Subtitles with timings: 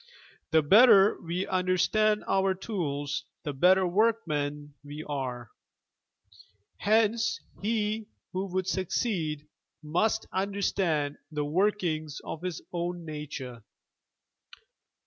[0.49, 5.51] The better we understand our tools the better workmen we are.
[6.77, 7.19] Henee
[7.61, 9.47] he who would succeed
[9.83, 13.63] must understand the workings of his own nature.